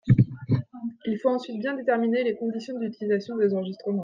[1.05, 3.99] Il faut ensuite bien déterminer les conditions d’utilisation des enregistrements.